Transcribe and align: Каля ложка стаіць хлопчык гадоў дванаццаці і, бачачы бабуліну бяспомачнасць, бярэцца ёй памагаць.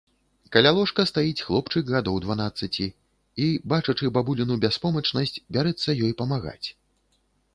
Каля 0.55 0.69
ложка 0.77 1.03
стаіць 1.09 1.43
хлопчык 1.47 1.91
гадоў 1.95 2.15
дванаццаці 2.23 2.87
і, 2.87 3.45
бачачы 3.73 4.11
бабуліну 4.17 4.53
бяспомачнасць, 4.65 5.37
бярэцца 5.59 5.89
ёй 6.05 6.13
памагаць. 6.23 6.67